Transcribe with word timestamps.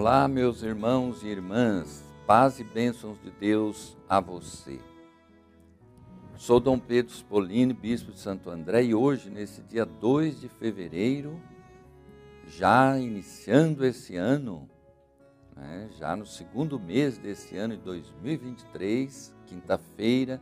Olá, 0.00 0.28
meus 0.28 0.62
irmãos 0.62 1.24
e 1.24 1.26
irmãs, 1.26 2.04
paz 2.24 2.60
e 2.60 2.62
bênçãos 2.62 3.20
de 3.20 3.32
Deus 3.32 3.96
a 4.08 4.20
você. 4.20 4.78
Sou 6.36 6.60
Dom 6.60 6.78
Pedro 6.78 7.12
Spolini, 7.12 7.72
bispo 7.72 8.12
de 8.12 8.20
Santo 8.20 8.48
André, 8.48 8.84
e 8.84 8.94
hoje, 8.94 9.28
nesse 9.28 9.60
dia 9.60 9.84
2 9.84 10.40
de 10.40 10.48
fevereiro, 10.48 11.42
já 12.46 12.96
iniciando 12.96 13.84
esse 13.84 14.14
ano, 14.14 14.70
né, 15.56 15.88
já 15.98 16.14
no 16.14 16.24
segundo 16.24 16.78
mês 16.78 17.18
desse 17.18 17.56
ano 17.56 17.76
de 17.76 17.82
2023, 17.82 19.34
quinta-feira, 19.46 20.40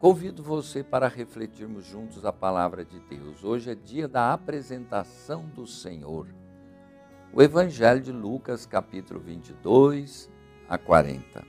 convido 0.00 0.42
você 0.42 0.82
para 0.82 1.06
refletirmos 1.06 1.84
juntos 1.86 2.24
a 2.24 2.32
palavra 2.32 2.84
de 2.84 2.98
Deus. 3.02 3.44
Hoje 3.44 3.70
é 3.70 3.76
dia 3.76 4.08
da 4.08 4.32
apresentação 4.32 5.44
do 5.46 5.64
Senhor 5.64 6.41
o 7.34 7.40
Evangelho 7.40 8.02
de 8.02 8.12
Lucas, 8.12 8.66
capítulo 8.66 9.18
22 9.18 10.30
a 10.68 10.76
40. 10.76 11.42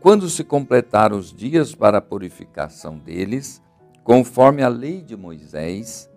Quando 0.00 0.30
se 0.30 0.42
completaram 0.42 1.18
os 1.18 1.34
dias 1.34 1.74
para 1.74 1.98
a 1.98 2.00
purificação 2.00 2.98
deles, 2.98 3.62
conforme 4.02 4.62
a 4.62 4.68
lei 4.68 5.02
de 5.02 5.14
Moisés, 5.14 6.10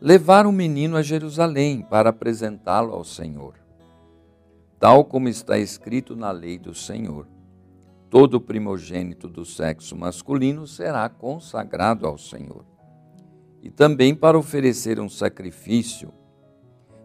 levaram 0.00 0.50
o 0.50 0.52
menino 0.52 0.96
a 0.96 1.02
Jerusalém 1.02 1.82
para 1.82 2.10
apresentá-lo 2.10 2.92
ao 2.92 3.02
Senhor. 3.02 3.54
Tal 4.78 5.04
como 5.04 5.28
está 5.28 5.58
escrito 5.58 6.14
na 6.14 6.30
lei 6.30 6.56
do 6.56 6.72
Senhor, 6.72 7.26
todo 8.08 8.40
primogênito 8.40 9.28
do 9.28 9.44
sexo 9.44 9.96
masculino 9.96 10.68
será 10.68 11.08
consagrado 11.08 12.06
ao 12.06 12.16
Senhor. 12.16 12.64
E 13.60 13.68
também 13.70 14.14
para 14.14 14.38
oferecer 14.38 15.00
um 15.00 15.08
sacrifício 15.08 16.12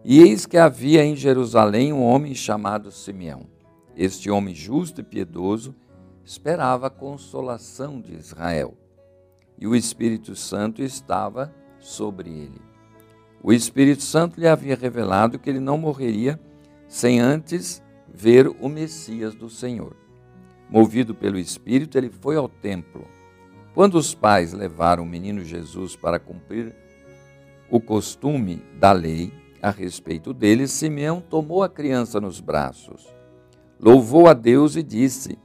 e 0.04 0.20
eis 0.20 0.44
que 0.44 0.58
havia 0.58 1.02
em 1.02 1.16
Jerusalém 1.16 1.90
um 1.90 2.02
homem 2.02 2.34
chamado 2.34 2.90
Simeão. 2.90 3.46
Este 3.96 4.30
homem 4.30 4.54
justo 4.54 5.00
e 5.00 5.04
piedoso 5.04 5.74
esperava 6.22 6.88
a 6.88 6.90
consolação 6.90 8.00
de 8.00 8.14
Israel. 8.14 8.74
E 9.58 9.66
o 9.66 9.74
Espírito 9.74 10.36
Santo 10.36 10.82
estava 10.82 11.54
sobre 11.78 12.28
ele. 12.28 12.60
O 13.42 13.50
Espírito 13.50 14.02
Santo 14.02 14.38
lhe 14.38 14.46
havia 14.46 14.76
revelado 14.76 15.38
que 15.38 15.48
ele 15.48 15.60
não 15.60 15.78
morreria 15.78 16.38
sem 16.86 17.18
antes 17.18 17.82
ver 18.12 18.46
o 18.46 18.68
Messias 18.68 19.34
do 19.34 19.48
Senhor. 19.48 19.96
Movido 20.68 21.14
pelo 21.14 21.38
Espírito, 21.38 21.96
ele 21.96 22.10
foi 22.10 22.36
ao 22.36 22.48
templo. 22.48 23.06
Quando 23.74 23.94
os 23.94 24.14
pais 24.14 24.52
levaram 24.52 25.02
o 25.02 25.06
menino 25.06 25.42
Jesus 25.42 25.96
para 25.96 26.18
cumprir 26.18 26.74
o 27.70 27.80
costume 27.80 28.62
da 28.78 28.92
lei, 28.92 29.32
a 29.64 29.70
respeito 29.70 30.34
dele, 30.34 30.68
Simeão 30.68 31.22
tomou 31.22 31.62
a 31.62 31.70
criança 31.70 32.20
nos 32.20 32.38
braços, 32.38 33.08
louvou 33.80 34.28
a 34.28 34.34
Deus 34.34 34.76
e 34.76 34.82
disse: 34.82 35.38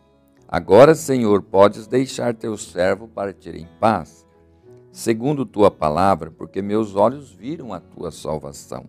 Agora, 0.46 0.94
Senhor, 0.94 1.42
podes 1.42 1.88
deixar 1.88 2.36
teu 2.36 2.58
servo 2.58 3.08
partir 3.08 3.56
em 3.56 3.66
paz, 3.80 4.28
segundo 4.92 5.46
tua 5.46 5.72
palavra, 5.72 6.30
porque 6.30 6.62
meus 6.62 6.98
olhos 6.98 7.32
viram 7.32 7.74
a 7.74 7.80
tua 7.80 8.12
salvação, 8.12 8.88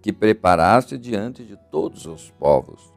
que 0.00 0.10
preparaste 0.10 0.96
diante 0.96 1.44
de 1.44 1.58
todos 1.70 2.06
os 2.06 2.30
povos, 2.30 2.90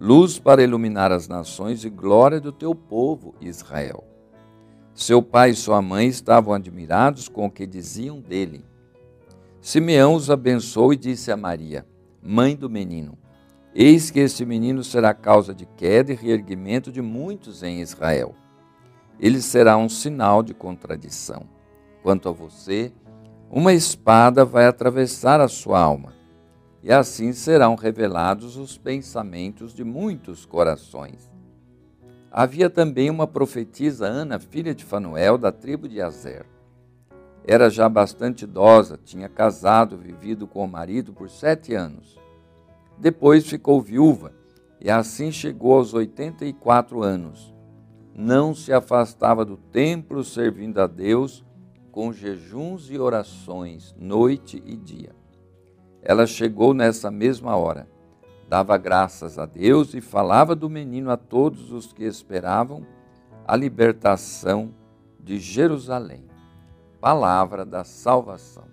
luz 0.00 0.38
para 0.38 0.62
iluminar 0.62 1.10
as 1.10 1.26
nações 1.26 1.84
e 1.84 1.90
glória 1.90 2.40
do 2.40 2.52
teu 2.52 2.72
povo, 2.72 3.34
Israel. 3.40 4.04
Seu 4.94 5.20
pai 5.20 5.50
e 5.50 5.56
sua 5.56 5.82
mãe 5.82 6.06
estavam 6.06 6.54
admirados 6.54 7.28
com 7.28 7.46
o 7.46 7.50
que 7.50 7.66
diziam 7.66 8.20
dele. 8.20 8.64
Simeão 9.64 10.12
os 10.12 10.28
abençoou 10.28 10.92
e 10.92 10.96
disse 10.96 11.32
a 11.32 11.38
Maria, 11.38 11.86
mãe 12.22 12.54
do 12.54 12.68
menino: 12.68 13.16
Eis 13.74 14.10
que 14.10 14.20
este 14.20 14.44
menino 14.44 14.84
será 14.84 15.14
causa 15.14 15.54
de 15.54 15.64
queda 15.64 16.12
e 16.12 16.14
reerguimento 16.14 16.92
de 16.92 17.00
muitos 17.00 17.62
em 17.62 17.80
Israel. 17.80 18.34
Ele 19.18 19.40
será 19.40 19.78
um 19.78 19.88
sinal 19.88 20.42
de 20.42 20.52
contradição. 20.52 21.48
Quanto 22.02 22.28
a 22.28 22.32
você, 22.32 22.92
uma 23.50 23.72
espada 23.72 24.44
vai 24.44 24.66
atravessar 24.66 25.40
a 25.40 25.48
sua 25.48 25.80
alma, 25.80 26.12
e 26.82 26.92
assim 26.92 27.32
serão 27.32 27.74
revelados 27.74 28.58
os 28.58 28.76
pensamentos 28.76 29.72
de 29.72 29.82
muitos 29.82 30.44
corações. 30.44 31.32
Havia 32.30 32.68
também 32.68 33.08
uma 33.08 33.26
profetisa 33.26 34.04
Ana, 34.04 34.38
filha 34.38 34.74
de 34.74 34.84
Fanuel, 34.84 35.38
da 35.38 35.50
tribo 35.50 35.88
de 35.88 36.02
Azer. 36.02 36.53
Era 37.46 37.68
já 37.68 37.88
bastante 37.90 38.44
idosa, 38.44 38.98
tinha 39.04 39.28
casado, 39.28 39.98
vivido 39.98 40.46
com 40.46 40.64
o 40.64 40.68
marido 40.68 41.12
por 41.12 41.28
sete 41.28 41.74
anos. 41.74 42.18
Depois 42.96 43.46
ficou 43.46 43.82
viúva 43.82 44.32
e 44.80 44.90
assim 44.90 45.30
chegou 45.30 45.74
aos 45.74 45.92
84 45.92 47.02
anos. 47.02 47.54
Não 48.14 48.54
se 48.54 48.72
afastava 48.72 49.44
do 49.44 49.58
templo 49.58 50.24
servindo 50.24 50.80
a 50.80 50.86
Deus 50.86 51.44
com 51.92 52.12
jejuns 52.12 52.90
e 52.90 52.98
orações, 52.98 53.94
noite 53.98 54.62
e 54.64 54.74
dia. 54.74 55.14
Ela 56.00 56.26
chegou 56.26 56.72
nessa 56.72 57.10
mesma 57.10 57.56
hora, 57.56 57.86
dava 58.48 58.78
graças 58.78 59.38
a 59.38 59.44
Deus 59.44 59.92
e 59.92 60.00
falava 60.00 60.56
do 60.56 60.70
menino 60.70 61.10
a 61.10 61.16
todos 61.16 61.72
os 61.72 61.92
que 61.92 62.04
esperavam 62.04 62.86
a 63.46 63.54
libertação 63.54 64.74
de 65.20 65.38
Jerusalém 65.38 66.33
palavra 67.04 67.66
da 67.66 67.84
salvação. 67.84 68.64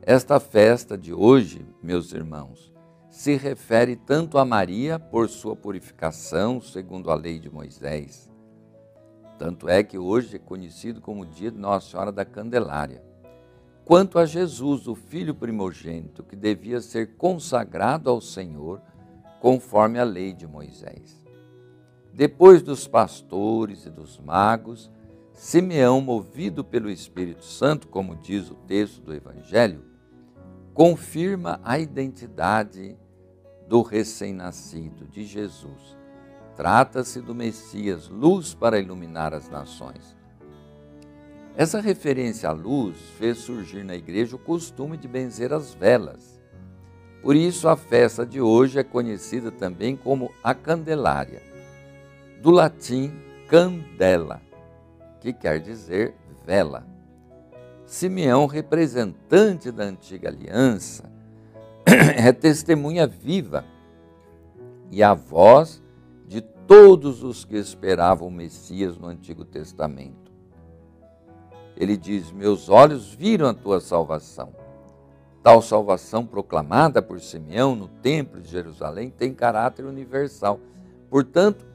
Esta 0.00 0.38
festa 0.38 0.96
de 0.96 1.12
hoje, 1.12 1.66
meus 1.82 2.12
irmãos, 2.12 2.72
se 3.08 3.34
refere 3.34 3.96
tanto 3.96 4.38
a 4.38 4.44
Maria 4.44 4.96
por 4.96 5.28
sua 5.28 5.56
purificação, 5.56 6.60
segundo 6.60 7.10
a 7.10 7.16
lei 7.16 7.40
de 7.40 7.50
Moisés. 7.50 8.30
Tanto 9.40 9.68
é 9.68 9.82
que 9.82 9.98
hoje 9.98 10.36
é 10.36 10.38
conhecido 10.38 11.00
como 11.00 11.22
o 11.22 11.26
dia 11.26 11.50
de 11.50 11.58
Nossa 11.58 11.90
Senhora 11.90 12.12
da 12.12 12.24
Candelária. 12.24 13.02
Quanto 13.84 14.16
a 14.16 14.24
Jesus, 14.24 14.86
o 14.86 14.94
filho 14.94 15.34
primogênito, 15.34 16.22
que 16.22 16.36
devia 16.36 16.80
ser 16.80 17.16
consagrado 17.16 18.08
ao 18.08 18.20
Senhor, 18.20 18.80
conforme 19.40 19.98
a 19.98 20.04
lei 20.04 20.32
de 20.32 20.46
Moisés. 20.46 21.20
Depois 22.14 22.62
dos 22.62 22.86
pastores 22.86 23.84
e 23.84 23.90
dos 23.90 24.20
magos, 24.20 24.88
Simeão, 25.40 26.02
movido 26.02 26.62
pelo 26.62 26.90
Espírito 26.90 27.46
Santo, 27.46 27.88
como 27.88 28.14
diz 28.14 28.50
o 28.50 28.54
texto 28.54 29.00
do 29.00 29.14
Evangelho, 29.14 29.82
confirma 30.74 31.58
a 31.64 31.78
identidade 31.78 32.94
do 33.66 33.80
recém-nascido, 33.80 35.06
de 35.06 35.24
Jesus. 35.24 35.96
Trata-se 36.54 37.22
do 37.22 37.34
Messias, 37.34 38.06
luz 38.06 38.52
para 38.52 38.78
iluminar 38.78 39.32
as 39.32 39.48
nações. 39.48 40.14
Essa 41.56 41.80
referência 41.80 42.50
à 42.50 42.52
luz 42.52 42.98
fez 43.16 43.38
surgir 43.38 43.82
na 43.82 43.94
igreja 43.94 44.36
o 44.36 44.38
costume 44.38 44.98
de 44.98 45.08
benzer 45.08 45.54
as 45.54 45.72
velas. 45.72 46.38
Por 47.22 47.34
isso, 47.34 47.66
a 47.66 47.78
festa 47.78 48.26
de 48.26 48.42
hoje 48.42 48.78
é 48.78 48.84
conhecida 48.84 49.50
também 49.50 49.96
como 49.96 50.30
a 50.44 50.54
Candelária, 50.54 51.42
do 52.42 52.50
latim 52.50 53.10
candela 53.48 54.49
que 55.20 55.32
quer 55.32 55.60
dizer 55.60 56.14
vela. 56.44 56.86
Simeão, 57.86 58.46
representante 58.46 59.70
da 59.70 59.84
antiga 59.84 60.28
aliança, 60.28 61.10
é 62.16 62.32
testemunha 62.32 63.06
viva 63.06 63.64
e 64.90 65.02
a 65.02 65.14
voz 65.14 65.82
de 66.26 66.40
todos 66.40 67.22
os 67.22 67.44
que 67.44 67.56
esperavam 67.56 68.28
o 68.28 68.30
Messias 68.30 68.96
no 68.96 69.08
Antigo 69.08 69.44
Testamento. 69.44 70.30
Ele 71.76 71.96
diz: 71.96 72.30
Meus 72.30 72.68
olhos 72.68 73.12
viram 73.12 73.48
a 73.48 73.54
tua 73.54 73.80
salvação. 73.80 74.52
Tal 75.42 75.62
salvação 75.62 76.26
proclamada 76.26 77.00
por 77.00 77.18
Simeão 77.20 77.74
no 77.74 77.88
Templo 77.88 78.40
de 78.40 78.48
Jerusalém 78.48 79.10
tem 79.10 79.32
caráter 79.32 79.86
universal. 79.86 80.60
Portanto, 81.08 81.66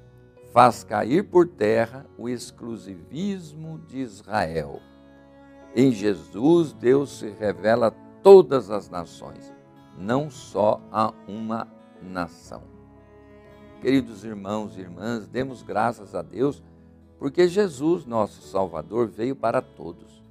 faz 0.56 0.86
cair 0.86 1.22
por 1.22 1.46
terra 1.46 2.06
o 2.18 2.30
exclusivismo 2.30 3.78
de 3.90 3.98
Israel. 3.98 4.80
Em 5.76 5.92
Jesus, 5.92 6.72
Deus 6.72 7.20
se 7.20 7.30
revela 7.30 7.88
a 7.88 7.92
todas 8.24 8.72
as 8.72 8.90
nações, 8.90 9.54
não 9.98 10.32
só 10.32 10.80
a 10.94 11.14
uma 11.28 11.68
nação. 12.02 12.64
Queridos 13.82 14.24
irmãos 14.24 14.78
e 14.78 14.80
irmãs, 14.80 15.28
demos 15.28 15.62
graças 15.62 16.16
a 16.16 16.22
Deus 16.22 16.64
porque 17.20 17.50
Jesus, 17.50 18.06
nosso 18.06 18.42
Salvador, 18.44 19.10
veio 19.10 19.36
para 19.36 19.62
todos. 19.62 20.24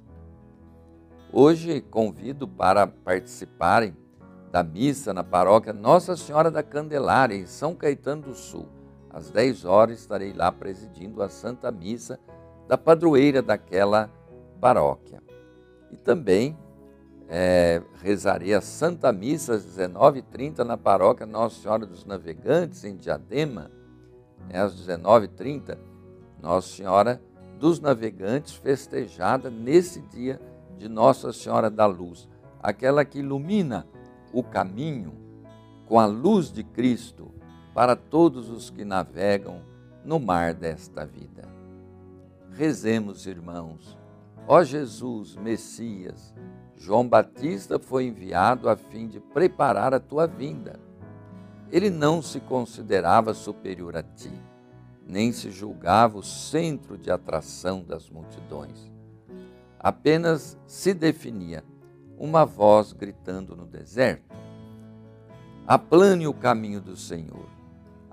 Hoje 1.31 1.81
convido 1.81 2.47
para 2.47 2.87
participarem 2.87 3.95
da 4.51 4.63
missa 4.63 5.13
na 5.13 5.23
paróquia 5.23 5.71
Nossa 5.71 6.17
Senhora 6.17 6.49
da 6.49 6.63
Candelária, 6.63 7.35
em 7.35 7.45
São 7.45 7.75
Caetano 7.75 8.23
do 8.23 8.33
Sul 8.33 8.65
às 9.15 9.31
10 9.31 9.63
horas 9.63 9.99
estarei 9.99 10.33
lá 10.33 10.51
presidindo 10.51 11.23
a 11.23 11.29
Santa 11.29 11.71
Missa 11.71 12.19
da 12.67 12.77
padroeira 12.77 13.41
daquela 13.41 14.11
paróquia. 14.59 15.23
E 15.89 15.95
também 15.95 16.57
é, 17.29 17.81
rezarei 18.03 18.53
a 18.53 18.59
Santa 18.59 19.13
Missa 19.13 19.53
às 19.53 19.65
19h30 19.65 20.65
na 20.65 20.77
paróquia 20.77 21.25
Nossa 21.25 21.61
Senhora 21.61 21.85
dos 21.85 22.03
Navegantes, 22.03 22.83
em 22.83 22.97
Diadema, 22.97 23.71
é, 24.49 24.59
às 24.59 24.75
19h30, 24.75 25.77
Nossa 26.41 26.67
Senhora 26.67 27.21
dos 27.57 27.79
Navegantes, 27.79 28.53
festejada 28.53 29.49
nesse 29.49 30.01
dia 30.01 30.41
de 30.77 30.89
Nossa 30.89 31.31
Senhora 31.31 31.69
da 31.69 31.85
Luz, 31.85 32.27
aquela 32.61 33.05
que 33.05 33.19
ilumina 33.19 33.87
o 34.33 34.43
caminho 34.43 35.13
com 35.85 35.97
a 35.97 36.05
luz 36.05 36.51
de 36.51 36.65
Cristo 36.65 37.31
para 37.75 37.93
todos 37.93 38.49
os 38.49 38.69
que 38.69 38.85
navegam 38.85 39.61
no 40.05 40.17
mar 40.17 40.53
desta 40.53 41.05
vida. 41.05 41.43
Rezemos, 42.53 43.27
irmãos. 43.27 43.97
Ó 44.47 44.63
Jesus, 44.63 45.35
Messias, 45.35 46.33
João 46.77 47.05
Batista 47.05 47.77
foi 47.77 48.05
enviado 48.05 48.69
a 48.69 48.77
fim 48.77 49.09
de 49.09 49.19
preparar 49.19 49.93
a 49.93 49.99
tua 49.99 50.25
vinda. 50.25 50.79
Ele 51.69 51.89
não 51.89 52.21
se 52.21 52.39
considerava 52.39 53.33
superior 53.33 53.97
a 53.97 54.03
ti, 54.03 54.31
nem 55.05 55.33
se 55.33 55.51
julgava 55.51 56.17
o 56.17 56.23
centro 56.23 56.97
de 56.97 57.11
atração 57.11 57.83
das 57.83 58.09
multidões. 58.09 58.89
Apenas 59.77 60.57
se 60.65 60.93
definia 60.93 61.61
uma 62.17 62.45
voz 62.45 62.93
gritando 62.93 63.53
no 63.53 63.65
deserto: 63.65 64.33
Aplane 65.67 66.25
o 66.25 66.33
caminho 66.33 66.79
do 66.79 66.95
Senhor. 66.95 67.54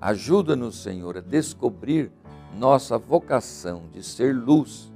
Ajuda-nos, 0.03 0.83
Senhor, 0.83 1.19
a 1.19 1.21
descobrir 1.21 2.11
nossa 2.59 2.99
vocação 2.99 3.85
de 3.93 4.03
ser 4.03 4.35
luz, 4.35 4.93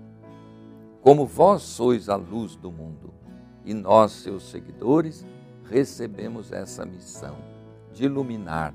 como 1.00 1.24
vós 1.24 1.62
sois 1.62 2.08
a 2.08 2.16
luz 2.16 2.56
do 2.56 2.72
mundo 2.72 3.14
e 3.64 3.72
nós, 3.72 4.10
seus 4.10 4.50
seguidores, 4.50 5.24
recebemos 5.70 6.50
essa 6.50 6.84
missão 6.84 7.36
de 7.92 8.06
iluminar 8.06 8.74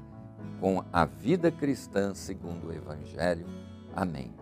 com 0.61 0.81
a 0.93 1.03
vida 1.03 1.51
cristã 1.51 2.15
segundo 2.15 2.69
o 2.69 2.73
Evangelho. 2.73 3.45
Amém. 3.93 4.33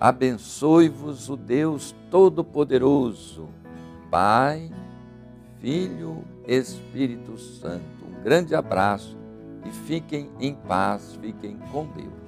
Abençoe-vos 0.00 1.28
o 1.28 1.36
Deus 1.36 1.94
Todo-Poderoso, 2.10 3.46
Pai, 4.10 4.72
Filho, 5.60 6.24
Espírito 6.46 7.36
Santo. 7.36 8.06
Um 8.06 8.22
grande 8.22 8.54
abraço 8.54 9.21
e 9.64 9.70
fiquem 9.70 10.30
em 10.40 10.54
paz, 10.54 11.16
fiquem 11.20 11.56
com 11.70 11.86
Deus. 11.86 12.21